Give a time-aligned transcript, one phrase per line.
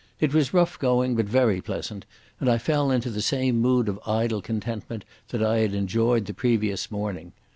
[0.19, 2.07] It was rough going, but very pleasant,
[2.39, 6.33] and I fell into the same mood of idle contentment that I had enjoyed the
[6.33, 7.33] previous morning.